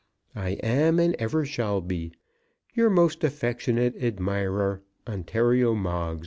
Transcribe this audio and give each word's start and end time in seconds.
I 0.35 0.53
am, 0.63 0.97
and 0.97 1.15
ever 1.19 1.45
shall 1.45 1.79
be, 1.79 2.11
Your 2.73 2.89
most 2.89 3.23
affectionate 3.23 3.95
admirer, 4.03 4.81
ONTARIO 5.05 5.75
MOGGS. 5.75 6.19